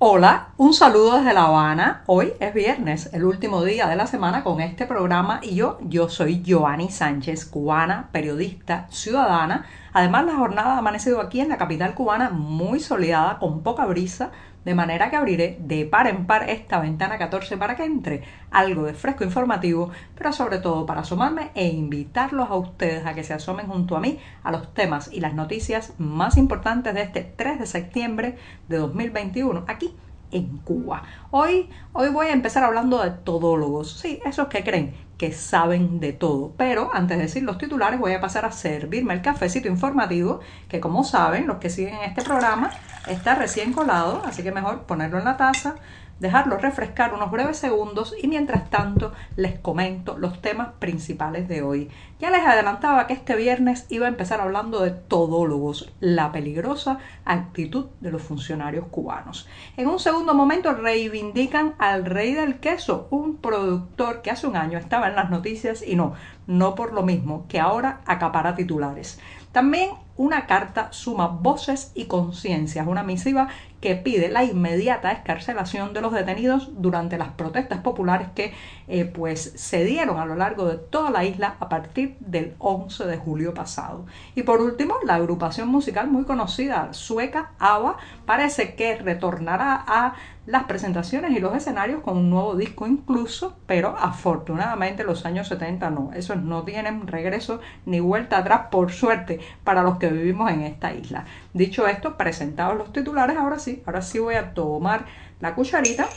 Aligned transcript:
Hola, 0.00 0.50
un 0.58 0.74
saludo 0.74 1.16
desde 1.16 1.34
La 1.34 1.46
Habana. 1.46 2.04
Hoy 2.06 2.32
es 2.38 2.54
viernes, 2.54 3.10
el 3.12 3.24
último 3.24 3.64
día 3.64 3.88
de 3.88 3.96
la 3.96 4.06
semana 4.06 4.44
con 4.44 4.60
este 4.60 4.86
programa 4.86 5.40
y 5.42 5.56
yo, 5.56 5.80
yo 5.82 6.08
soy 6.08 6.44
Joanny 6.46 6.88
Sánchez, 6.88 7.44
cubana, 7.46 8.08
periodista, 8.12 8.86
ciudadana. 8.90 9.66
Además, 9.92 10.26
la 10.26 10.36
jornada 10.36 10.74
ha 10.74 10.78
amanecido 10.78 11.20
aquí 11.20 11.40
en 11.40 11.48
la 11.48 11.58
capital 11.58 11.96
cubana 11.96 12.30
muy 12.30 12.78
soleada, 12.78 13.40
con 13.40 13.64
poca 13.64 13.86
brisa, 13.86 14.30
de 14.68 14.74
manera 14.74 15.08
que 15.08 15.16
abriré 15.16 15.56
de 15.60 15.86
par 15.86 16.08
en 16.08 16.26
par 16.26 16.50
esta 16.50 16.78
ventana 16.78 17.16
14 17.16 17.56
para 17.56 17.74
que 17.74 17.86
entre 17.86 18.22
algo 18.50 18.84
de 18.84 18.92
fresco 18.92 19.24
informativo, 19.24 19.90
pero 20.14 20.30
sobre 20.30 20.58
todo 20.58 20.84
para 20.84 21.00
asomarme 21.00 21.52
e 21.54 21.68
invitarlos 21.68 22.50
a 22.50 22.54
ustedes 22.54 23.06
a 23.06 23.14
que 23.14 23.24
se 23.24 23.32
asomen 23.32 23.66
junto 23.66 23.96
a 23.96 24.00
mí 24.00 24.18
a 24.42 24.52
los 24.52 24.74
temas 24.74 25.08
y 25.10 25.20
las 25.20 25.32
noticias 25.32 25.94
más 25.96 26.36
importantes 26.36 26.92
de 26.92 27.00
este 27.00 27.22
3 27.22 27.60
de 27.60 27.66
septiembre 27.66 28.36
de 28.68 28.76
2021 28.76 29.64
aquí 29.68 29.96
en 30.32 30.58
Cuba. 30.58 31.02
Hoy, 31.30 31.70
hoy 31.94 32.10
voy 32.10 32.26
a 32.26 32.34
empezar 32.34 32.62
hablando 32.62 33.02
de 33.02 33.10
todólogos, 33.10 33.98
sí, 33.98 34.20
esos 34.26 34.48
que 34.48 34.62
creen 34.64 34.92
que 35.18 35.32
saben 35.32 36.00
de 36.00 36.12
todo. 36.12 36.52
Pero 36.56 36.90
antes 36.94 37.18
de 37.18 37.24
decir 37.24 37.42
los 37.42 37.58
titulares 37.58 37.98
voy 37.98 38.12
a 38.14 38.20
pasar 38.20 38.44
a 38.44 38.52
servirme 38.52 39.12
el 39.12 39.20
cafecito 39.20 39.68
informativo, 39.68 40.40
que 40.68 40.80
como 40.80 41.04
saben, 41.04 41.46
los 41.46 41.58
que 41.58 41.70
siguen 41.70 41.96
este 42.04 42.22
programa, 42.22 42.70
está 43.08 43.34
recién 43.34 43.72
colado, 43.72 44.22
así 44.24 44.42
que 44.42 44.52
mejor 44.52 44.82
ponerlo 44.82 45.18
en 45.18 45.24
la 45.24 45.36
taza, 45.36 45.74
dejarlo 46.20 46.58
refrescar 46.58 47.14
unos 47.14 47.30
breves 47.30 47.58
segundos 47.58 48.14
y 48.20 48.28
mientras 48.28 48.70
tanto 48.70 49.12
les 49.36 49.58
comento 49.58 50.18
los 50.18 50.40
temas 50.40 50.68
principales 50.78 51.48
de 51.48 51.62
hoy. 51.62 51.90
Ya 52.18 52.30
les 52.30 52.44
adelantaba 52.44 53.06
que 53.06 53.12
este 53.12 53.36
viernes 53.36 53.86
iba 53.88 54.06
a 54.06 54.10
empezar 54.10 54.40
hablando 54.40 54.80
de 54.80 54.90
todólogos, 54.90 55.92
la 56.00 56.32
peligrosa 56.32 56.98
actitud 57.24 57.86
de 58.00 58.10
los 58.10 58.22
funcionarios 58.22 58.86
cubanos. 58.88 59.48
En 59.76 59.86
un 59.86 59.98
segundo 60.00 60.34
momento 60.34 60.72
reivindican 60.72 61.74
al 61.78 62.04
rey 62.04 62.34
del 62.34 62.58
queso, 62.58 63.06
un 63.10 63.36
productor 63.36 64.22
que 64.22 64.30
hace 64.30 64.46
un 64.46 64.56
año 64.56 64.78
estaba 64.78 65.08
en 65.08 65.16
las 65.16 65.30
noticias 65.30 65.82
y 65.86 65.94
no, 65.94 66.14
no 66.48 66.74
por 66.74 66.92
lo 66.92 67.04
mismo, 67.04 67.44
que 67.46 67.60
ahora 67.60 68.00
acapara 68.06 68.56
titulares. 68.56 69.20
También 69.52 69.90
una 70.16 70.46
carta 70.46 70.88
suma 70.92 71.28
voces 71.28 71.92
y 71.94 72.06
conciencias, 72.06 72.86
una 72.86 73.04
misiva 73.04 73.48
que 73.80 73.94
pide 73.94 74.28
la 74.28 74.42
inmediata 74.42 75.12
escarcelación 75.12 75.92
de 75.92 76.00
los 76.00 76.12
detenidos 76.12 76.70
durante 76.76 77.16
las 77.16 77.28
protestas 77.28 77.78
populares 77.78 78.28
que 78.34 78.52
eh, 78.88 79.04
pues 79.04 79.52
se 79.54 79.84
dieron 79.84 80.18
a 80.18 80.26
lo 80.26 80.34
largo 80.34 80.66
de 80.66 80.76
toda 80.76 81.10
la 81.10 81.24
isla 81.24 81.56
a 81.60 81.68
partir 81.68 82.16
del 82.18 82.56
11 82.58 83.06
de 83.06 83.16
julio 83.16 83.54
pasado. 83.54 84.06
Y 84.34 84.42
por 84.42 84.60
último, 84.60 84.96
la 85.04 85.14
agrupación 85.14 85.68
musical 85.68 86.08
muy 86.08 86.24
conocida 86.24 86.92
sueca 86.92 87.52
ABBA 87.60 87.96
parece 88.26 88.74
que 88.74 88.96
retornará 88.96 89.84
a 89.86 90.14
las 90.48 90.64
presentaciones 90.64 91.30
y 91.32 91.40
los 91.40 91.54
escenarios 91.54 92.00
con 92.00 92.16
un 92.16 92.30
nuevo 92.30 92.56
disco 92.56 92.86
incluso, 92.86 93.58
pero 93.66 93.94
afortunadamente 93.98 95.04
los 95.04 95.26
años 95.26 95.46
70 95.46 95.90
no, 95.90 96.10
no 96.44 96.64
tienen 96.64 97.06
regreso 97.06 97.60
ni 97.86 98.00
vuelta 98.00 98.38
atrás 98.38 98.66
por 98.70 98.92
suerte 98.92 99.40
para 99.64 99.82
los 99.82 99.98
que 99.98 100.08
vivimos 100.08 100.50
en 100.50 100.62
esta 100.62 100.92
isla. 100.94 101.24
Dicho 101.52 101.86
esto, 101.86 102.16
presentados 102.16 102.76
los 102.76 102.92
titulares, 102.92 103.36
ahora 103.36 103.58
sí, 103.58 103.82
ahora 103.86 104.02
sí 104.02 104.18
voy 104.18 104.34
a 104.34 104.54
tomar 104.54 105.06
la 105.40 105.54
cucharita, 105.54 106.08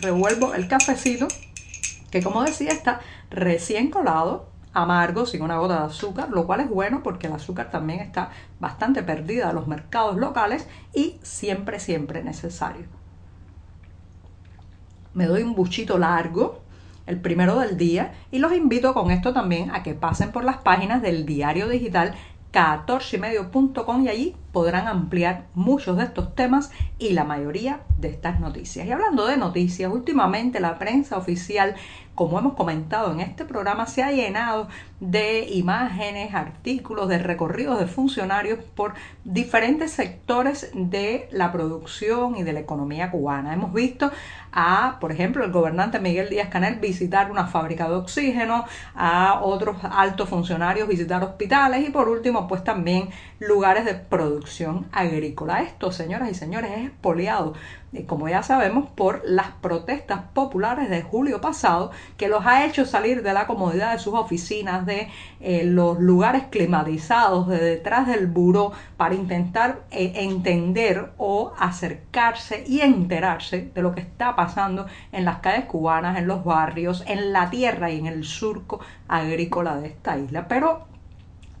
revuelvo 0.00 0.54
el 0.54 0.68
cafecito, 0.68 1.28
que 2.10 2.22
como 2.22 2.42
decía 2.42 2.70
está 2.70 3.00
recién 3.30 3.90
colado, 3.90 4.48
amargo, 4.72 5.26
sin 5.26 5.42
una 5.42 5.58
gota 5.58 5.80
de 5.80 5.86
azúcar, 5.86 6.30
lo 6.30 6.46
cual 6.46 6.60
es 6.60 6.68
bueno 6.68 7.02
porque 7.02 7.28
el 7.28 7.32
azúcar 7.32 7.70
también 7.70 8.00
está 8.00 8.30
bastante 8.58 9.02
perdida 9.02 9.50
en 9.50 9.54
los 9.54 9.68
mercados 9.68 10.16
locales 10.16 10.66
y 10.92 11.18
siempre, 11.22 11.78
siempre 11.78 12.24
necesario 12.24 12.86
me 15.14 15.26
doy 15.26 15.42
un 15.42 15.54
buchito 15.54 15.96
largo, 15.96 16.60
el 17.06 17.20
primero 17.20 17.58
del 17.58 17.76
día, 17.76 18.14
y 18.30 18.38
los 18.38 18.52
invito 18.52 18.94
con 18.94 19.10
esto 19.10 19.32
también 19.32 19.70
a 19.70 19.82
que 19.82 19.94
pasen 19.94 20.32
por 20.32 20.44
las 20.44 20.58
páginas 20.58 21.02
del 21.02 21.26
diario 21.26 21.68
digital 21.68 22.14
14ymedio.com 22.54 24.04
y 24.04 24.08
allí 24.08 24.36
podrán 24.52 24.86
ampliar 24.86 25.46
muchos 25.54 25.96
de 25.96 26.04
estos 26.04 26.36
temas 26.36 26.70
y 26.98 27.10
la 27.10 27.24
mayoría 27.24 27.80
de 27.98 28.08
estas 28.08 28.38
noticias. 28.38 28.86
Y 28.86 28.92
hablando 28.92 29.26
de 29.26 29.36
noticias, 29.36 29.92
últimamente 29.92 30.60
la 30.60 30.78
prensa 30.78 31.16
oficial, 31.16 31.74
como 32.14 32.38
hemos 32.38 32.54
comentado 32.54 33.12
en 33.12 33.20
este 33.20 33.44
programa, 33.44 33.86
se 33.86 34.02
ha 34.02 34.12
llenado 34.12 34.68
de 35.00 35.48
imágenes, 35.50 36.34
artículos, 36.34 37.08
de 37.08 37.18
recorridos 37.18 37.78
de 37.78 37.86
funcionarios 37.86 38.58
por 38.74 38.94
diferentes 39.24 39.90
sectores 39.90 40.70
de 40.74 41.28
la 41.32 41.52
producción 41.52 42.36
y 42.36 42.42
de 42.42 42.52
la 42.52 42.60
economía 42.60 43.10
cubana. 43.10 43.52
Hemos 43.52 43.72
visto 43.72 44.10
a, 44.52 44.98
por 45.00 45.10
ejemplo, 45.10 45.44
el 45.44 45.50
gobernante 45.50 45.98
Miguel 45.98 46.30
Díaz 46.30 46.48
Canel 46.48 46.76
visitar 46.76 47.30
una 47.30 47.46
fábrica 47.46 47.88
de 47.88 47.96
oxígeno, 47.96 48.64
a 48.94 49.40
otros 49.42 49.76
altos 49.82 50.28
funcionarios 50.28 50.88
visitar 50.88 51.22
hospitales 51.24 51.86
y 51.86 51.90
por 51.90 52.08
último, 52.08 52.46
pues 52.46 52.62
también 52.62 53.08
lugares 53.40 53.84
de 53.84 53.94
producción 53.94 54.86
agrícola. 54.92 55.62
Esto, 55.62 55.90
señoras 55.90 56.30
y 56.30 56.34
señores, 56.34 56.70
es 56.76 56.86
expoliado 56.86 57.54
como 58.02 58.28
ya 58.28 58.42
sabemos, 58.42 58.88
por 58.90 59.22
las 59.24 59.52
protestas 59.60 60.20
populares 60.32 60.90
de 60.90 61.02
julio 61.02 61.40
pasado, 61.40 61.92
que 62.16 62.28
los 62.28 62.44
ha 62.44 62.64
hecho 62.66 62.84
salir 62.84 63.22
de 63.22 63.32
la 63.32 63.46
comodidad 63.46 63.92
de 63.92 63.98
sus 63.98 64.14
oficinas, 64.14 64.84
de 64.84 65.08
eh, 65.40 65.62
los 65.64 66.00
lugares 66.00 66.44
climatizados, 66.50 67.48
de 67.48 67.58
detrás 67.58 68.08
del 68.08 68.26
buró, 68.26 68.72
para 68.96 69.14
intentar 69.14 69.82
eh, 69.90 70.12
entender 70.16 71.12
o 71.16 71.52
acercarse 71.58 72.64
y 72.66 72.80
enterarse 72.80 73.70
de 73.74 73.82
lo 73.82 73.94
que 73.94 74.00
está 74.00 74.34
pasando 74.34 74.86
en 75.12 75.24
las 75.24 75.38
calles 75.38 75.66
cubanas, 75.66 76.18
en 76.18 76.26
los 76.26 76.44
barrios, 76.44 77.04
en 77.06 77.32
la 77.32 77.50
tierra 77.50 77.90
y 77.90 77.98
en 77.98 78.06
el 78.06 78.24
surco 78.24 78.80
agrícola 79.08 79.76
de 79.76 79.88
esta 79.88 80.18
isla. 80.18 80.48
Pero 80.48 80.86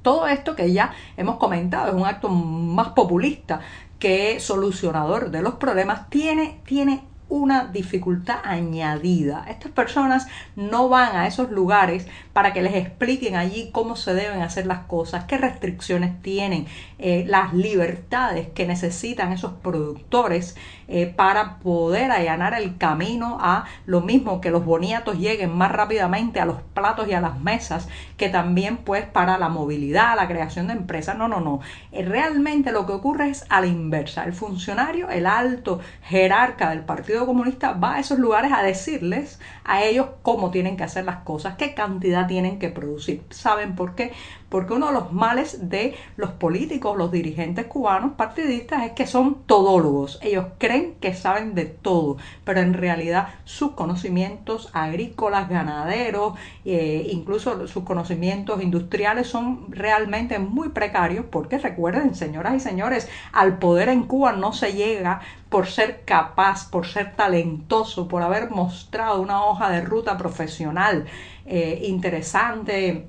todo 0.02 0.26
esto 0.26 0.54
que 0.54 0.72
ya 0.72 0.92
hemos 1.16 1.36
comentado 1.36 1.88
es 1.88 1.94
un 1.94 2.06
acto 2.06 2.28
más 2.28 2.88
populista 2.88 3.60
que 4.04 4.38
solucionador 4.38 5.30
de 5.30 5.40
los 5.40 5.54
problemas, 5.54 6.10
tiene, 6.10 6.60
tiene 6.66 7.08
una 7.28 7.66
dificultad 7.66 8.38
añadida. 8.44 9.46
Estas 9.48 9.72
personas 9.72 10.26
no 10.56 10.88
van 10.88 11.16
a 11.16 11.26
esos 11.26 11.50
lugares 11.50 12.06
para 12.32 12.52
que 12.52 12.62
les 12.62 12.74
expliquen 12.74 13.36
allí 13.36 13.70
cómo 13.72 13.96
se 13.96 14.14
deben 14.14 14.42
hacer 14.42 14.66
las 14.66 14.80
cosas, 14.80 15.24
qué 15.24 15.38
restricciones 15.38 16.20
tienen, 16.22 16.66
eh, 16.98 17.24
las 17.26 17.54
libertades 17.54 18.48
que 18.48 18.66
necesitan 18.66 19.32
esos 19.32 19.52
productores 19.54 20.56
eh, 20.86 21.06
para 21.06 21.58
poder 21.60 22.10
allanar 22.10 22.54
el 22.54 22.76
camino 22.76 23.38
a 23.40 23.64
lo 23.86 24.02
mismo 24.02 24.40
que 24.42 24.50
los 24.50 24.64
boniatos 24.64 25.18
lleguen 25.18 25.56
más 25.56 25.72
rápidamente 25.72 26.40
a 26.40 26.44
los 26.44 26.60
platos 26.74 27.08
y 27.08 27.14
a 27.14 27.20
las 27.22 27.40
mesas, 27.40 27.88
que 28.18 28.28
también 28.28 28.76
pues 28.78 29.06
para 29.06 29.38
la 29.38 29.48
movilidad, 29.48 30.16
la 30.16 30.28
creación 30.28 30.66
de 30.66 30.74
empresas. 30.74 31.16
No, 31.16 31.26
no, 31.28 31.40
no. 31.40 31.60
Eh, 31.92 32.04
realmente 32.04 32.70
lo 32.70 32.84
que 32.86 32.92
ocurre 32.92 33.30
es 33.30 33.46
a 33.48 33.60
la 33.60 33.66
inversa. 33.66 34.24
El 34.24 34.34
funcionario, 34.34 35.08
el 35.08 35.26
alto 35.26 35.80
jerarca 36.02 36.70
del 36.70 36.80
Partido 36.80 37.13
Comunista 37.20 37.72
va 37.72 37.94
a 37.94 38.00
esos 38.00 38.18
lugares 38.18 38.52
a 38.52 38.62
decirles 38.62 39.38
a 39.64 39.82
ellos 39.82 40.08
cómo 40.22 40.50
tienen 40.50 40.76
que 40.76 40.84
hacer 40.84 41.04
las 41.04 41.18
cosas, 41.18 41.56
qué 41.56 41.74
cantidad 41.74 42.26
tienen 42.26 42.58
que 42.58 42.68
producir. 42.68 43.22
¿Saben 43.30 43.74
por 43.74 43.94
qué? 43.94 44.12
Porque 44.48 44.74
uno 44.74 44.86
de 44.86 44.92
los 44.92 45.12
males 45.12 45.68
de 45.68 45.96
los 46.16 46.30
políticos, 46.30 46.96
los 46.96 47.10
dirigentes 47.10 47.66
cubanos 47.66 48.12
partidistas 48.12 48.84
es 48.84 48.92
que 48.92 49.06
son 49.06 49.42
todólogos. 49.46 50.20
Ellos 50.22 50.46
creen 50.58 50.94
que 51.00 51.12
saben 51.14 51.54
de 51.54 51.64
todo, 51.64 52.18
pero 52.44 52.60
en 52.60 52.74
realidad 52.74 53.28
sus 53.44 53.72
conocimientos 53.72 54.70
agrícolas, 54.72 55.48
ganaderos, 55.48 56.34
eh, 56.64 57.08
incluso 57.10 57.66
sus 57.66 57.82
conocimientos 57.82 58.62
industriales 58.62 59.26
son 59.26 59.72
realmente 59.72 60.38
muy 60.38 60.68
precarios 60.68 61.24
porque 61.30 61.58
recuerden, 61.58 62.14
señoras 62.14 62.54
y 62.54 62.60
señores, 62.60 63.08
al 63.32 63.58
poder 63.58 63.88
en 63.88 64.04
Cuba 64.04 64.32
no 64.32 64.52
se 64.52 64.72
llega 64.72 65.20
por 65.48 65.66
ser 65.66 66.02
capaz, 66.04 66.68
por 66.68 66.86
ser 66.86 67.03
talentoso, 67.12 68.08
por 68.08 68.22
haber 68.22 68.50
mostrado 68.50 69.20
una 69.20 69.44
hoja 69.44 69.70
de 69.70 69.80
ruta 69.80 70.16
profesional 70.16 71.04
eh, 71.46 71.82
interesante, 71.84 73.06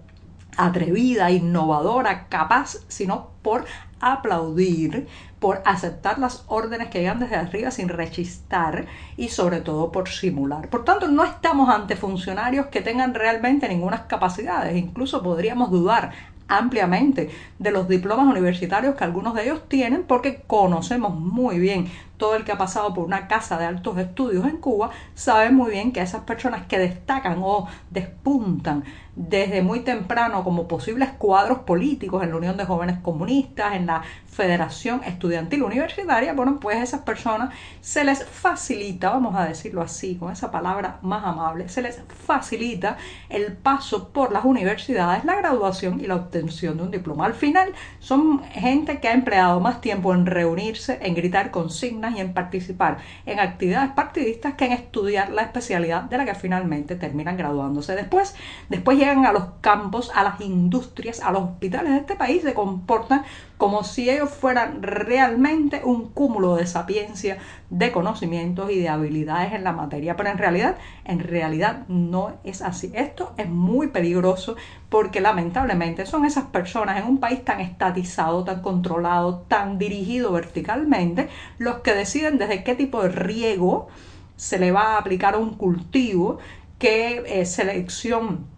atrevida, 0.58 1.32
innovadora, 1.32 2.28
capaz, 2.28 2.78
sino 2.88 3.30
por 3.42 3.66
aplaudir, 4.00 5.08
por 5.40 5.62
aceptar 5.66 6.20
las 6.20 6.44
órdenes 6.48 6.90
que 6.90 7.00
llegan 7.00 7.20
desde 7.20 7.36
arriba 7.36 7.72
sin 7.72 7.90
rechistar 7.90 8.86
y 9.18 9.30
sobre 9.30 9.62
todo 9.62 9.92
por 9.92 10.10
simular. 10.10 10.70
Por 10.70 10.84
tanto, 10.84 11.08
no 11.08 11.24
estamos 11.24 11.70
ante 11.70 11.96
funcionarios 11.96 12.68
que 12.68 12.82
tengan 12.82 13.14
realmente 13.14 13.68
ninguna 13.68 14.08
capacidades, 14.08 14.76
incluso 14.76 15.24
podríamos 15.24 15.72
dudar 15.72 16.12
ampliamente 16.48 17.30
de 17.58 17.72
los 17.72 17.88
diplomas 17.88 18.28
universitarios 18.28 18.96
que 18.96 19.04
algunos 19.04 19.34
de 19.34 19.46
ellos 19.46 19.68
tienen 19.68 20.04
porque 20.04 20.44
conocemos 20.46 21.16
muy 21.16 21.58
bien 21.58 21.88
todo 22.18 22.36
el 22.36 22.44
que 22.44 22.52
ha 22.52 22.58
pasado 22.58 22.94
por 22.94 23.06
una 23.06 23.28
casa 23.28 23.58
de 23.58 23.66
altos 23.66 23.98
estudios 23.98 24.46
en 24.46 24.58
Cuba 24.58 24.92
sabe 25.14 25.50
muy 25.52 25.72
bien 25.72 25.92
que 25.92 26.02
esas 26.02 26.22
personas 26.22 26.66
que 26.68 26.80
destacan 26.80 27.40
o 27.42 27.68
despuntan 27.92 28.84
desde 29.16 29.62
muy 29.62 29.80
temprano 29.80 30.44
como 30.44 30.68
posibles 30.68 31.10
cuadros 31.18 31.60
políticos 31.60 32.22
en 32.24 32.32
la 32.32 32.36
Unión 32.36 32.58
de 32.58 32.66
Jóvenes 32.66 33.00
Comunistas, 33.00 33.74
en 33.76 33.86
la 33.86 34.04
Federación 34.28 35.02
Estudiantil 35.06 35.64
Universitaria, 35.64 36.34
bueno, 36.34 36.60
pues 36.60 36.78
a 36.78 36.84
esas 36.84 37.02
personas 37.02 37.54
se 37.80 38.04
les 38.04 38.26
facilita, 38.26 39.12
vamos 39.12 39.36
a 39.36 39.46
decirlo 39.46 39.82
así, 39.82 40.16
con 40.16 40.34
esa 40.34 40.52
palabra 40.52 41.00
más 41.02 41.24
amable, 41.24 41.70
se 41.70 41.82
les 41.82 42.02
facilita 42.26 42.98
el 43.30 43.54
paso 43.54 44.10
por 44.10 44.34
las 44.34 44.44
universidades, 44.44 45.24
la 45.24 45.36
graduación 45.36 46.02
y 46.02 46.08
la 46.08 46.16
obtención 46.16 46.76
de 46.76 46.84
un 46.84 46.92
diploma. 46.92 47.26
Al 47.26 47.34
final 47.34 47.74
son 48.00 48.44
gente 48.44 49.00
que 49.00 49.08
ha 49.08 49.14
empleado 49.14 49.62
más 49.62 49.80
tiempo 49.80 50.14
en 50.14 50.26
reunirse, 50.26 51.00
en 51.02 51.16
gritar 51.16 51.52
consignas 51.52 52.05
y 52.14 52.20
en 52.20 52.34
participar 52.34 52.98
en 53.26 53.40
actividades 53.40 53.92
partidistas 53.92 54.56
que 54.56 54.66
en 54.66 54.72
estudiar 54.74 55.32
la 55.32 55.44
especialidad 55.44 56.04
de 56.04 56.18
la 56.18 56.26
que 56.26 56.36
finalmente 56.36 56.96
terminan 56.96 57.38
graduándose. 57.38 57.96
Después, 57.96 58.36
después 58.70 58.98
llegan 58.98 59.26
a 59.26 59.32
los 59.32 59.46
campos, 59.62 60.12
a 60.14 60.24
las 60.24 60.42
industrias, 60.42 61.22
a 61.22 61.32
los 61.32 61.44
hospitales 61.44 61.94
de 61.94 62.00
este 62.00 62.16
país, 62.16 62.42
se 62.42 62.54
comportan 62.54 63.24
como 63.58 63.84
si 63.84 64.10
ellos 64.10 64.30
fueran 64.30 64.84
realmente 64.84 65.82
un 65.84 66.10
cúmulo 66.10 66.56
de 66.56 66.68
sapiencia, 66.68 67.38
de 67.70 67.92
conocimientos 67.92 68.70
y 68.70 68.80
de 68.80 68.90
habilidades 68.90 69.54
en 69.54 69.64
la 69.64 69.72
materia. 69.72 70.16
Pero 70.18 70.30
en 70.30 70.38
realidad, 70.38 70.78
en 71.06 71.20
realidad 71.20 71.88
no 71.88 72.34
es 72.44 72.62
así. 72.62 72.92
Esto 72.94 73.34
es 73.38 73.50
muy 73.50 73.88
peligroso 73.88 74.56
porque 74.90 75.22
lamentablemente 75.22 76.06
son 76.06 76.26
esas 76.26 76.46
personas 76.46 77.00
en 77.00 77.08
un 77.08 77.20
país 77.20 77.44
tan 77.44 77.60
estatizado, 77.60 78.44
tan 78.44 78.62
controlado, 78.62 79.46
tan 79.48 79.78
dirigido 79.78 80.32
verticalmente, 80.32 81.30
los 81.58 81.80
que 81.80 81.94
deciden 81.94 82.38
desde 82.38 82.64
qué 82.64 82.76
tipo 82.76 83.02
de 83.02 83.10
riego 83.10 83.88
se 84.36 84.60
le 84.60 84.72
va 84.72 84.96
a 84.96 84.98
aplicar 84.98 85.36
a 85.36 85.38
un 85.38 85.56
cultivo, 85.56 86.38
qué 86.78 87.24
eh, 87.26 87.46
selección 87.46 88.56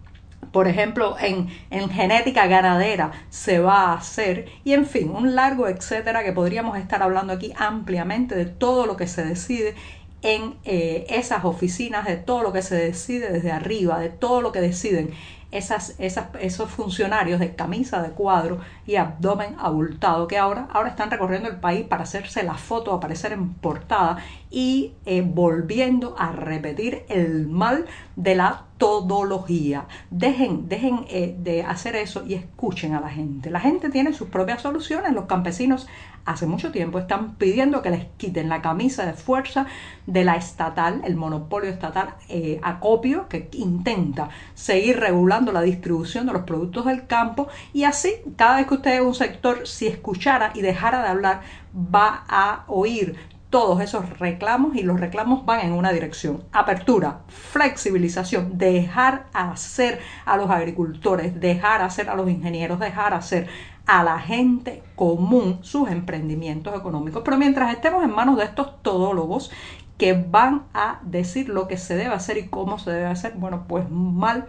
por 0.52 0.68
ejemplo, 0.68 1.16
en, 1.20 1.50
genética 1.90 2.48
ganadera 2.48 3.12
se 3.30 3.60
va 3.60 3.92
a 3.92 3.94
hacer 3.94 4.48
y 4.64 4.74
en 4.74 4.86
fin, 4.86 5.10
un 5.10 5.36
largo 5.36 5.68
etcétera 5.68 6.24
que 6.24 6.32
podríamos 6.32 6.78
estar 6.78 7.04
hablando 7.04 7.34
aquí 7.34 7.54
ampliamente 7.58 8.36
de 8.36 8.46
todo 8.46 8.86
lo 8.86 8.98
que 8.98 9.08
se 9.08 9.26
decide 9.26 9.76
en 10.22 10.56
eh, 10.64 11.06
esas 11.10 11.46
oficinas, 11.46 12.06
de 12.06 12.18
todo 12.18 12.44
lo 12.44 12.54
que 12.54 12.62
se 12.62 12.76
decide 12.76 13.32
desde 13.32 13.52
arriba, 13.52 14.00
de 14.00 14.10
todo 14.10 14.42
lo 14.42 14.52
que 14.52 14.62
deciden 14.62 15.12
esas, 15.52 15.96
esos 16.00 16.70
funcionarios 16.70 17.40
de 17.40 17.56
camisa 17.56 18.02
de 18.02 18.10
cuadro 18.10 18.60
y 18.86 18.96
abdomen 18.96 19.56
abultado 19.60 20.28
que 20.28 20.38
ahora, 20.38 20.68
ahora 20.72 20.90
están 20.90 21.10
recorriendo 21.10 21.50
el 21.50 21.58
país 21.58 21.86
para 21.86 22.04
hacerse 22.04 22.44
la 22.44 22.56
foto, 22.56 22.94
aparecer 22.94 23.32
en 23.32 23.54
portada 23.54 24.18
y 24.50 24.94
eh, 25.06 25.22
volviendo 25.26 26.16
a 26.18 26.32
repetir 26.32 27.04
el 27.10 27.48
mal 27.48 27.86
de 28.16 28.36
la 28.36 28.67
todología. 28.78 29.86
Dejen, 30.12 30.70
dejen 30.70 31.06
eh, 31.10 31.36
de 31.38 31.64
hacer 31.64 31.96
eso 31.96 32.24
y 32.26 32.36
escuchen 32.36 32.94
a 32.94 33.02
la 33.02 33.10
gente. 33.10 33.50
La 33.50 33.60
gente 33.60 33.90
tiene 33.90 34.14
sus 34.14 34.30
propias 34.30 34.62
soluciones. 34.62 35.14
Los 35.14 35.26
campesinos 35.26 35.88
hace 36.26 36.46
mucho 36.46 36.72
tiempo 36.72 37.00
están 37.00 37.36
pidiendo 37.36 37.82
que 37.82 37.90
les 37.90 38.06
quiten 38.18 38.50
la 38.50 38.62
camisa 38.62 39.06
de 39.06 39.14
fuerza 39.14 39.66
de 40.06 40.26
la 40.26 40.36
estatal, 40.36 41.02
el 41.06 41.16
monopolio 41.16 41.70
estatal 41.70 42.16
eh, 42.28 42.60
acopio, 42.64 43.28
que 43.30 43.50
intenta 43.54 44.30
seguir 44.54 45.00
regulando 45.00 45.52
la 45.54 45.62
distribución 45.62 46.26
de 46.26 46.34
los 46.34 46.44
productos 46.44 46.86
del 46.86 47.08
campo 47.08 47.48
y 47.74 47.86
así 47.86 48.14
cada 48.36 48.58
vez 48.58 48.68
que 48.68 48.74
usted 48.74 49.02
un 49.02 49.16
sector, 49.16 49.66
si 49.66 49.88
escuchara 49.88 50.52
y 50.54 50.62
dejara 50.62 51.02
de 51.02 51.08
hablar, 51.08 51.42
va 51.74 52.26
a 52.28 52.66
oír 52.68 53.16
todos 53.57 53.81
esos 53.81 54.19
reclamos 54.19 54.75
y 54.75 54.83
los 54.83 55.00
reclamos 55.00 55.44
van 55.44 55.62
en 55.62 55.71
una 55.71 55.92
dirección. 55.92 56.44
Apertura, 56.51 57.21
flexibilización, 57.27 58.59
dejar 58.59 59.25
hacer 59.33 60.00
a 60.25 60.38
los 60.38 60.51
agricultores, 60.51 61.39
dejar 61.39 61.81
hacer 61.81 62.07
a 62.07 62.13
los 62.13 62.30
ingenieros, 62.30 62.80
dejar 62.80 63.15
hacer 63.15 63.48
a 63.88 64.04
la 64.04 64.19
gente 64.19 64.83
común 64.95 65.57
sus 65.63 65.89
emprendimientos 65.89 66.77
económicos. 66.80 67.24
Pero 67.25 67.39
mientras 67.39 67.74
estemos 67.74 68.04
en 68.04 68.12
manos 68.12 68.38
de 68.38 68.44
estos 68.44 68.80
todólogos 68.83 69.50
que 69.98 70.13
van 70.13 70.65
a 70.75 71.00
decir 71.01 71.50
lo 71.50 71.68
que 71.68 71.77
se 71.77 71.95
debe 71.95 72.13
hacer 72.13 72.38
y 72.38 72.50
cómo 72.50 72.77
se 72.77 72.92
debe 72.92 73.07
hacer, 73.07 73.33
bueno, 73.38 73.65
pues 73.68 73.89
mal, 73.89 74.45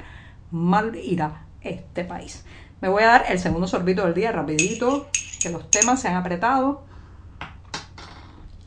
mal 0.50 0.94
irá 0.96 1.46
este 1.62 2.04
país. 2.04 2.44
Me 2.82 2.90
voy 2.90 3.04
a 3.04 3.06
dar 3.06 3.24
el 3.30 3.38
segundo 3.38 3.68
sorbito 3.68 4.04
del 4.04 4.12
día 4.12 4.32
rapidito, 4.32 5.08
que 5.40 5.48
los 5.48 5.70
temas 5.70 5.98
se 5.98 6.08
han 6.08 6.16
apretado. 6.16 6.86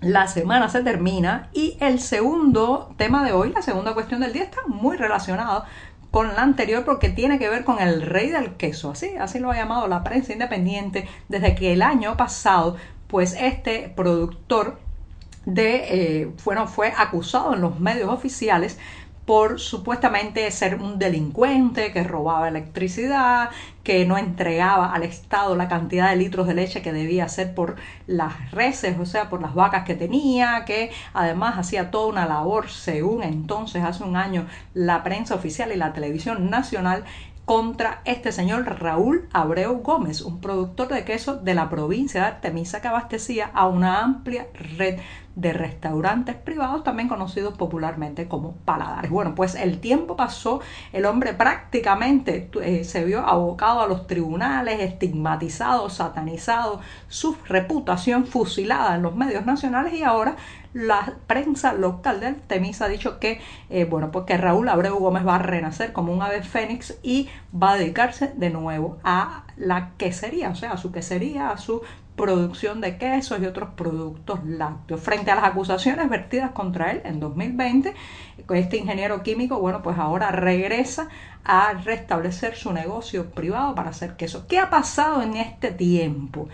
La 0.01 0.27
semana 0.27 0.68
se 0.68 0.81
termina 0.81 1.50
y 1.53 1.77
el 1.80 2.00
segundo 2.00 2.92
tema 2.98 3.24
de 3.24 3.33
hoy, 3.33 3.51
la 3.51 3.62
segunda 3.62 3.94
cuestión 3.94 4.21
del 4.21 4.33
día, 4.33 4.44
está 4.44 4.62
muy 4.65 4.98
relacionado 4.98 5.63
con 6.09 6.30
la 6.30 6.42
anterior 6.42 6.83
porque 6.83 7.09
tiene 7.09 7.38
que 7.38 7.48
ver 7.48 7.63
con 7.63 7.80
el 7.80 8.01
rey 8.01 8.31
del 8.31 8.56
queso, 8.56 8.89
así, 8.89 9.15
así 9.19 9.38
lo 9.38 9.51
ha 9.51 9.56
llamado 9.56 9.88
la 9.88 10.03
prensa 10.03 10.33
independiente 10.33 11.07
desde 11.30 11.53
que 11.53 11.74
el 11.74 11.83
año 11.83 12.18
pasado, 12.18 12.77
pues 13.07 13.38
este 13.39 13.94
productor 13.95 14.80
de, 15.45 16.21
eh, 16.21 16.31
bueno, 16.45 16.65
fue 16.65 16.92
acusado 16.98 17.53
en 17.53 17.62
los 17.62 17.80
medios 17.80 18.09
oficiales 18.09 18.80
por 19.25 19.59
supuestamente 19.59 20.50
ser 20.51 20.75
un 20.75 20.97
delincuente 20.97 21.91
que 21.91 22.03
robaba 22.03 22.47
electricidad, 22.47 23.50
que 23.83 24.06
no 24.06 24.18
entregaba 24.18 24.94
al 24.94 25.03
Estado 25.03 25.56
la 25.56 25.68
cantidad 25.68 26.09
de 26.09 26.15
litros 26.15 26.47
de 26.47 26.56
leche 26.56 26.81
que 26.81 26.91
debía 26.91 27.25
hacer 27.25 27.53
por 27.53 27.75
las 28.07 28.51
reses, 28.51 29.00
o 29.00 29.06
sea, 29.06 29.29
por 29.29 29.41
las 29.41 29.53
vacas 29.53 29.85
que 29.85 29.95
tenía, 29.95 30.65
que 30.65 30.91
además 31.13 31.57
hacía 31.57 31.91
toda 31.91 32.07
una 32.07 32.25
labor, 32.25 32.69
según 32.69 33.23
entonces, 33.23 33.83
hace 33.83 34.03
un 34.03 34.15
año, 34.15 34.47
la 34.73 35.03
prensa 35.03 35.35
oficial 35.35 35.71
y 35.71 35.77
la 35.77 35.94
televisión 35.94 36.50
nacional 36.50 37.03
contra 37.45 38.01
este 38.06 38.31
señor 38.31 38.79
Raúl 38.79 39.27
Abreu 39.33 39.81
Gómez, 39.81 40.21
un 40.21 40.39
productor 40.39 40.88
de 40.89 41.03
queso 41.03 41.35
de 41.35 41.53
la 41.53 41.69
provincia 41.69 42.21
de 42.21 42.27
Artemisa 42.27 42.81
que 42.81 42.88
abastecía 42.88 43.50
a 43.53 43.67
una 43.67 44.01
amplia 44.03 44.47
red 44.77 45.00
de 45.36 45.54
restaurantes 45.54 46.36
privados, 46.36 46.83
también 46.83 47.07
conocidos 47.07 47.57
popularmente 47.57 48.28
como 48.28 48.54
paladares. 48.66 49.10
Bueno, 49.10 49.36
pues 49.36 49.56
el 49.56 49.80
tiempo 49.80 50.16
pasó, 50.16 50.62
el 50.94 51.06
hombre 51.06 51.33
prácticamente 51.33 52.50
eh, 52.62 52.83
se 52.83 53.06
vio 53.06 53.25
abocado 53.25 53.81
a 53.81 53.88
los 53.88 54.07
tribunales, 54.07 54.80
estigmatizado, 54.80 55.89
satanizado, 55.89 56.81
su 57.07 57.38
reputación 57.48 58.25
fusilada 58.25 58.95
en 58.95 59.01
los 59.01 59.16
medios 59.16 59.45
nacionales 59.45 59.94
y 59.94 60.04
ahora 60.04 60.36
la 60.74 61.16
prensa 61.28 61.74
local 61.74 62.19
de 62.22 62.27
Artemisa 62.27 62.86
ha 62.86 62.88
dicho 62.88 63.19
que, 63.19 63.42
eh, 63.69 63.86
bueno, 63.86 64.12
pues 64.12 64.25
que 64.25 64.38
Raúl 64.38 64.69
Abreu 64.69 64.98
Gómez 64.98 65.27
va 65.27 65.36
a 65.36 65.39
renacer 65.39 65.92
como 65.92 66.13
un 66.13 66.22
ave 66.22 66.44
fénix 66.44 66.98
y 67.04 67.30
va 67.54 67.74
a 67.74 67.77
dedicarse 67.77 68.31
de 68.36 68.50
nuevo 68.50 68.98
a 69.04 69.45
la 69.57 69.92
quesería, 69.98 70.50
o 70.50 70.56
sea, 70.56 70.72
a 70.72 70.77
su 70.77 70.92
quesería, 70.92 71.50
a 71.50 71.57
su 71.57 71.81
producción 72.16 72.81
de 72.81 72.98
quesos 72.98 73.40
y 73.42 73.46
otros 73.46 73.69
productos 73.75 74.44
lácteos. 74.46 75.02
Frente 75.02 75.31
a 75.31 75.36
las 75.36 75.46
acusaciones 75.46 76.10
vertidas 76.10 76.51
contra 76.51 76.91
él 76.91 77.01
en 77.06 77.20
2020, 77.20 77.94
este 78.50 78.77
ingeniero 78.77 79.24
químico, 79.24 79.60
bueno, 79.60 79.82
pues 79.82 79.98
ahora 79.98 80.32
regresa 80.32 81.10
a 81.44 81.74
restablecer 81.74 82.56
su 82.56 82.74
negocio 82.74 83.32
privado 83.32 83.74
para 83.75 83.89
hacer 83.89 84.15
queso. 84.15 84.46
¿Qué 84.48 84.60
ha 84.60 84.70
pasado 84.70 85.22
en 85.22 85.36
este 85.36 85.72
tiempo? 85.72 86.48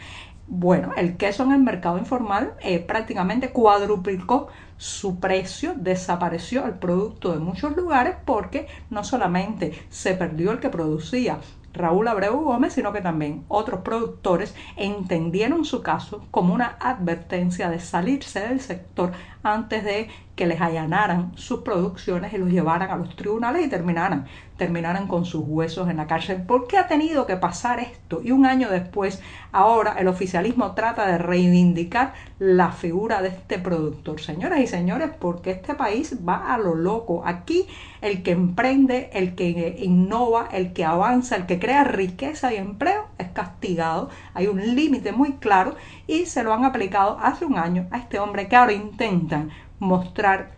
Bueno, 0.50 0.94
el 0.96 1.18
queso 1.18 1.44
en 1.44 1.52
el 1.52 1.60
mercado 1.60 1.98
informal 1.98 2.54
eh, 2.62 2.80
prácticamente 2.80 3.50
cuadruplicó 3.50 4.48
su 4.78 5.20
precio, 5.20 5.74
desapareció 5.76 6.66
el 6.66 6.76
producto 6.76 7.34
de 7.34 7.40
muchos 7.40 7.76
lugares 7.76 8.16
porque 8.24 8.68
no 8.90 9.04
solamente 9.04 9.74
se 9.90 10.14
perdió 10.14 10.52
el 10.52 10.60
que 10.60 10.70
producía 10.70 11.40
Raúl 11.77 12.07
Abreu 12.07 12.41
Gómez, 12.41 12.74
sino 12.74 12.93
que 12.93 13.01
también 13.01 13.46
otros 13.48 13.81
productores 13.81 14.55
entendieron 14.75 15.65
su 15.65 15.81
caso 15.81 16.25
como 16.31 16.53
una 16.53 16.77
advertencia 16.79 17.69
de 17.69 17.79
salirse 17.79 18.41
del 18.41 18.60
sector 18.60 19.12
antes 19.54 19.84
de 19.84 20.10
que 20.38 20.46
les 20.46 20.62
allanaran 20.62 21.32
sus 21.36 21.62
producciones 21.62 22.32
y 22.32 22.38
los 22.38 22.50
llevaran 22.50 22.92
a 22.92 22.96
los 22.96 23.16
tribunales 23.16 23.66
y 23.66 23.70
terminaran, 23.70 24.27
terminaran 24.56 25.08
con 25.08 25.25
sus 25.25 25.44
huesos 25.46 25.89
en 25.89 25.98
la 25.98 26.06
cárcel. 26.06 26.44
¿Por 26.44 26.68
qué 26.68 26.77
ha 26.77 26.88
tenido 26.88 27.25
que 27.25 27.38
pasar 27.38 27.80
esto? 27.80 28.22
Y 28.24 28.32
un 28.32 28.46
año 28.46 28.70
después, 28.70 29.20
ahora 29.51 29.96
el 29.98 30.08
oficialismo 30.08 30.74
trata 30.74 31.08
de 31.08 31.18
reivindicar 31.18 32.13
la 32.38 32.72
figura 32.72 33.24
de 33.24 33.30
este 33.30 33.58
productor. 33.58 34.22
Señoras 34.22 34.60
y 34.60 34.68
señores, 34.68 35.10
porque 35.20 35.51
este 35.51 35.74
país 35.74 36.16
va 36.27 36.54
a 36.54 36.60
lo 36.60 36.75
loco. 36.75 37.24
Aquí 37.25 37.68
el 38.01 38.22
que 38.22 38.32
emprende, 38.32 39.10
el 39.13 39.34
que 39.34 39.75
innova, 39.80 40.50
el 40.51 40.72
que 40.72 40.86
avanza, 40.86 41.36
el 41.36 41.48
que 41.48 41.60
crea 41.60 41.84
riqueza 41.84 42.54
y 42.54 42.58
empleo 42.58 43.08
es 43.18 43.30
castigado. 43.30 44.10
Hay 44.36 44.46
un 44.46 44.75
límite 44.75 45.12
muy 45.12 45.34
claro 45.34 45.75
y 46.06 46.27
se 46.27 46.44
lo 46.44 46.54
han 46.54 46.63
aplicado 46.63 47.18
hace 47.20 47.44
un 47.44 47.58
año 47.58 47.88
a 47.89 47.98
este 47.98 48.20
hombre 48.20 48.48
que 48.48 48.56
ahora 48.56 48.74
intenta 48.74 49.37
mostrar 49.79 50.51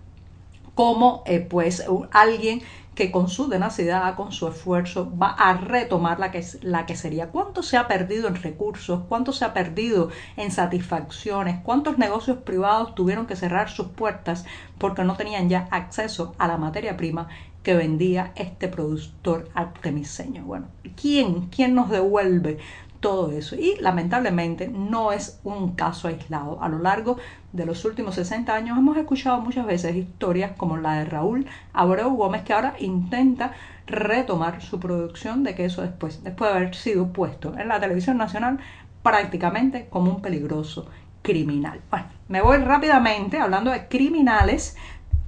como 0.75 1.23
eh, 1.25 1.41
pues 1.41 1.85
alguien 2.11 2.61
que 2.99 3.11
con 3.11 3.29
su 3.29 3.47
tenacidad, 3.47 4.15
con 4.15 4.33
su 4.33 4.47
esfuerzo, 4.49 5.09
va 5.17 5.29
a 5.29 5.53
retomar 5.53 6.19
la 6.19 6.31
que, 6.31 6.45
la 6.61 6.85
que 6.85 6.97
sería. 6.97 7.29
¿Cuánto 7.29 7.63
se 7.63 7.77
ha 7.77 7.87
perdido 7.87 8.27
en 8.27 8.35
recursos? 8.35 9.03
¿Cuánto 9.07 9.31
se 9.31 9.45
ha 9.45 9.53
perdido 9.53 10.09
en 10.35 10.51
satisfacciones? 10.51 11.61
¿Cuántos 11.63 11.97
negocios 11.97 12.39
privados 12.39 12.95
tuvieron 12.95 13.25
que 13.25 13.37
cerrar 13.37 13.69
sus 13.69 13.87
puertas 13.87 14.43
porque 14.77 15.05
no 15.05 15.15
tenían 15.15 15.47
ya 15.47 15.69
acceso 15.71 16.35
a 16.37 16.47
la 16.49 16.57
materia 16.57 16.97
prima 16.97 17.29
que 17.63 17.73
vendía 17.73 18.33
este 18.35 18.67
productor 18.67 19.49
artemiseño? 19.53 20.43
Bueno, 20.43 20.67
¿quién, 20.99 21.47
quién 21.47 21.75
nos 21.75 21.89
devuelve 21.89 22.57
todo 22.99 23.31
eso. 23.31 23.55
Y 23.55 23.75
lamentablemente 23.79 24.67
no 24.67 25.11
es 25.11 25.39
un 25.43 25.73
caso 25.75 26.07
aislado. 26.07 26.61
A 26.61 26.69
lo 26.69 26.79
largo 26.79 27.17
de 27.53 27.65
los 27.65 27.85
últimos 27.85 28.15
60 28.15 28.53
años 28.53 28.77
hemos 28.77 28.97
escuchado 28.97 29.41
muchas 29.41 29.65
veces 29.65 29.95
historias 29.95 30.51
como 30.57 30.77
la 30.77 30.99
de 30.99 31.05
Raúl 31.05 31.45
Abreu 31.73 32.11
Gómez 32.11 32.43
que 32.43 32.53
ahora 32.53 32.75
intenta 32.79 33.53
retomar 33.87 34.61
su 34.61 34.79
producción 34.79 35.43
de 35.43 35.55
queso 35.55 35.81
después, 35.81 36.23
después 36.23 36.51
de 36.51 36.57
haber 36.57 36.75
sido 36.75 37.11
puesto 37.11 37.57
en 37.57 37.67
la 37.67 37.79
televisión 37.79 38.17
nacional 38.17 38.59
prácticamente 39.01 39.87
como 39.89 40.11
un 40.11 40.21
peligroso 40.21 40.87
criminal. 41.21 41.81
Bueno, 41.89 42.07
me 42.27 42.41
voy 42.41 42.57
rápidamente 42.57 43.39
hablando 43.39 43.71
de 43.71 43.87
criminales 43.87 44.77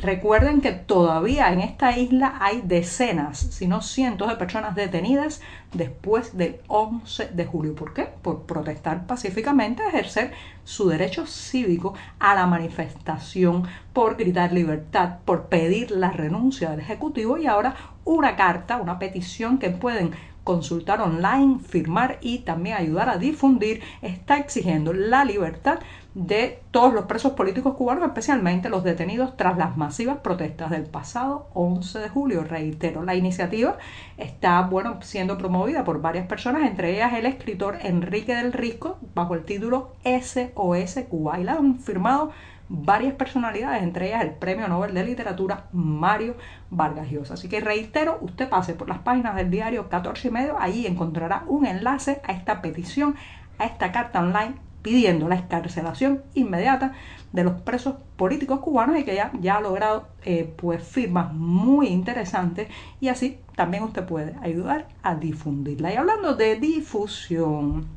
Recuerden 0.02 0.62
que 0.62 0.72
todavía 0.72 1.54
en 1.54 1.60
esta 1.60 1.96
isla 1.96 2.36
hay 2.40 2.62
decenas, 2.64 3.38
si 3.38 3.68
no 3.68 3.84
cientos 3.84 4.30
de 4.30 4.36
personas 4.36 4.74
detenidas 4.74 5.42
después 5.74 6.36
del 6.36 6.60
11 6.70 7.28
de 7.28 7.46
julio. 7.46 7.76
¿Por 7.76 7.94
qué? 7.94 8.08
Por 8.24 8.48
protestar 8.48 9.06
pacíficamente, 9.06 9.84
ejercer 9.88 10.32
su 10.64 10.90
derecho 10.90 11.28
cívico 11.28 11.94
a 12.18 12.34
la 12.34 12.48
manifestación, 12.48 13.68
por 13.94 14.18
gritar 14.18 14.54
libertad, 14.54 15.20
por 15.24 15.50
pedir 15.50 15.92
la 15.92 16.10
renuncia 16.10 16.72
del 16.72 16.80
Ejecutivo 16.80 17.38
y 17.38 17.46
ahora 17.46 17.76
una 18.04 18.36
carta, 18.36 18.78
una 18.78 18.98
petición 18.98 19.60
que 19.60 19.70
pueden 19.70 20.14
consultar 20.44 21.02
online, 21.02 21.60
firmar 21.60 22.18
y 22.22 22.40
también 22.40 22.78
ayudar 22.78 23.10
a 23.10 23.18
difundir, 23.18 23.82
está 24.02 24.38
exigiendo 24.38 24.94
la 24.94 25.24
libertad 25.24 25.80
de 26.14 26.62
todos 26.72 26.94
los 26.94 27.06
presos 27.06 27.34
políticos 27.34 27.76
cubanos, 27.76 28.04
especialmente 28.04 28.70
los 28.70 28.84
detenidos 28.84 29.38
tras 29.38 29.58
las 29.58 29.78
masivas 29.78 30.18
protestas 30.18 30.70
del 30.70 30.84
pasado 30.84 31.48
11 31.54 32.00
de 32.00 32.10
julio. 32.10 32.44
Reitero, 32.44 33.04
la 33.04 33.16
iniciativa 33.16 33.78
está 34.18 34.62
bueno, 34.62 35.02
siendo 35.02 35.38
promovida 35.38 35.86
por 35.86 36.02
varias 36.02 36.28
personas, 36.28 36.68
entre 36.68 36.92
ellas 36.92 37.14
el 37.14 37.26
escritor 37.26 37.78
Enrique 37.82 38.36
del 38.36 38.52
Risco, 38.52 39.00
bajo 39.16 39.36
el 39.36 39.46
título 39.46 39.94
SOS 40.04 41.00
Cuba. 41.10 41.40
Y 41.40 41.46
la 41.46 41.54
han 41.54 41.80
firmado 41.80 42.32
varias 42.68 43.14
personalidades, 43.14 43.84
entre 43.84 44.08
ellas 44.08 44.24
el 44.24 44.32
Premio 44.32 44.68
Nobel 44.68 44.94
de 44.94 45.06
Literatura 45.06 45.68
Mario 45.72 46.36
Vargas 46.70 47.10
Llosa. 47.10 47.36
Así 47.36 47.48
que 47.48 47.62
reitero, 47.62 48.18
usted 48.22 48.50
pase 48.50 48.74
por 48.74 48.90
las 48.90 49.00
páginas 49.00 49.36
del 49.36 49.50
diario 49.50 49.88
14 49.88 50.28
y 50.28 50.32
medio, 50.32 50.56
ahí 50.60 50.88
encontrará 50.88 51.44
un 51.48 51.66
enlace 51.66 52.22
a 52.26 52.34
esta 52.34 52.62
petición, 52.62 53.16
a 53.60 53.66
esta 53.66 53.92
carta 53.94 54.20
online 54.20 54.71
pidiendo 54.82 55.28
la 55.28 55.36
escarcelación 55.36 56.22
inmediata 56.34 56.94
de 57.34 57.44
los 57.44 57.62
presos 57.62 57.96
políticos 58.16 58.60
cubanos 58.60 58.98
y 58.98 59.04
que 59.04 59.16
ya, 59.16 59.32
ya 59.40 59.58
ha 59.58 59.62
logrado 59.62 60.08
eh, 60.24 60.52
pues 60.58 60.84
firmas 60.84 61.34
muy 61.34 61.88
interesantes 61.88 62.68
y 63.00 63.08
así 63.08 63.40
también 63.56 63.84
usted 63.84 64.06
puede 64.06 64.36
ayudar 64.42 64.88
a 65.04 65.16
difundirla. 65.16 65.94
Y 65.94 65.96
hablando 65.96 66.36
de 66.36 66.56
difusión, 66.56 67.88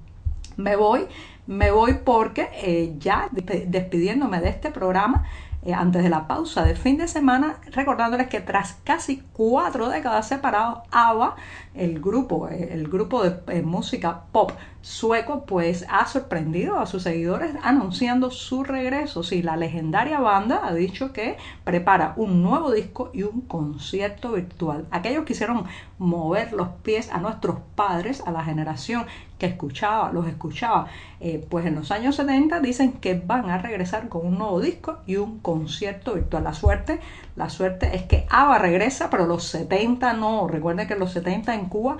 me 0.57 0.77
voy, 0.77 1.07
me 1.47 1.71
voy 1.71 1.95
porque 2.05 2.49
eh, 2.63 2.95
ya 2.99 3.29
despidiéndome 3.33 4.41
de 4.41 4.49
este 4.51 4.71
programa, 4.71 5.25
eh, 5.65 5.73
antes 5.73 6.03
de 6.03 6.11
la 6.11 6.27
pausa 6.29 6.65
de 6.65 6.75
fin 6.77 6.99
de 6.99 7.09
semana, 7.09 7.57
recordándoles 7.73 8.29
que 8.29 8.41
tras 8.41 8.75
casi 8.85 9.23
cuatro 9.33 9.89
décadas 9.89 10.29
separados, 10.29 10.81
ABBA, 10.91 11.37
el 11.75 12.01
grupo, 12.01 12.49
el 12.49 12.89
grupo 12.89 13.23
de 13.23 13.63
música 13.63 14.25
pop 14.33 14.53
sueco 14.85 15.47
pues 15.47 15.87
ha 15.89 16.07
sorprendido 16.07 16.79
a 16.79 16.85
sus 16.85 17.05
seguidores 17.05 17.55
anunciando 17.63 18.31
su 18.31 18.65
regreso. 18.65 19.23
Sí, 19.23 19.43
la 19.43 19.57
legendaria 19.57 20.21
banda 20.21 20.61
ha 20.63 20.75
dicho 20.75 21.13
que 21.13 21.39
prepara 21.65 22.13
un 22.17 22.43
nuevo 22.43 22.71
disco 22.71 23.11
y 23.15 23.23
un 23.23 23.41
concierto 23.41 24.33
virtual. 24.33 24.87
Aquellos 24.91 25.25
quisieron 25.25 25.65
mover 25.99 26.53
los 26.53 26.69
pies 26.83 27.11
a 27.11 27.19
nuestros 27.19 27.61
padres, 27.75 28.23
a 28.27 28.31
la 28.31 28.45
generación 28.45 29.07
escuchaba, 29.47 30.13
los 30.13 30.27
escuchaba, 30.27 30.87
eh, 31.21 31.45
pues 31.49 31.67
en 31.67 31.75
los 31.75 31.91
años 31.91 32.17
70 32.17 32.61
dicen 32.61 32.93
que 32.93 33.15
van 33.15 33.51
a 33.51 33.59
regresar 33.59 34.09
con 34.09 34.27
un 34.27 34.39
nuevo 34.39 34.61
disco 34.61 34.99
y 35.07 35.17
un 35.17 35.39
concierto 35.41 36.15
virtual. 36.15 36.45
La 36.45 36.55
suerte, 36.55 37.01
la 37.37 37.51
suerte 37.51 37.95
es 37.95 38.03
que 38.03 38.27
ABBA 38.31 38.59
regresa, 38.59 39.11
pero 39.11 39.27
los 39.27 39.45
70 39.45 40.13
no. 40.15 40.49
Recuerden 40.49 40.87
que 40.87 40.97
los 40.97 41.13
70 41.13 41.55
en 41.55 41.67
Cuba 41.67 41.97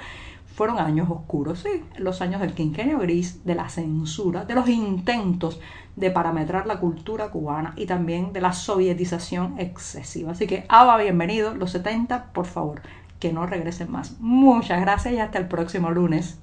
fueron 0.55 0.79
años 0.79 1.11
oscuros, 1.11 1.61
sí, 1.61 1.83
los 1.99 2.23
años 2.23 2.41
del 2.41 2.55
quinquenio 2.55 3.01
gris, 3.01 3.45
de 3.45 3.57
la 3.57 3.69
censura, 3.69 4.45
de 4.45 4.55
los 4.55 4.69
intentos 4.69 5.61
de 5.97 6.11
parametrar 6.11 6.67
la 6.67 6.79
cultura 6.79 7.31
cubana 7.31 7.73
y 7.77 7.87
también 7.87 8.33
de 8.33 8.41
la 8.41 8.53
sovietización 8.53 9.59
excesiva. 9.59 10.33
Así 10.33 10.47
que, 10.47 10.65
Aba, 10.69 10.97
bienvenido, 10.97 11.55
los 11.55 11.73
70, 11.73 12.33
por 12.33 12.47
favor, 12.47 12.83
que 13.19 13.33
no 13.33 13.47
regresen 13.47 13.91
más. 13.91 14.17
Muchas 14.21 14.81
gracias 14.81 15.15
y 15.15 15.19
hasta 15.19 15.39
el 15.39 15.49
próximo 15.49 15.91
lunes. 15.91 16.39